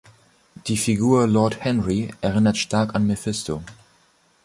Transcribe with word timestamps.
Die 0.65 0.77
Figur 0.77 1.27
Lord 1.27 1.59
Henry 1.63 2.11
erinnert 2.21 2.57
stark 2.57 2.95
an 2.95 3.05
Mephisto. 3.05 3.61